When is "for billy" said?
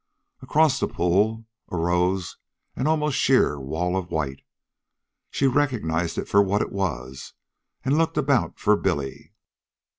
8.59-9.35